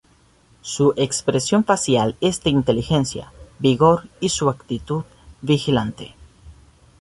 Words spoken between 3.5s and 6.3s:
vigor y su actitud vigilante.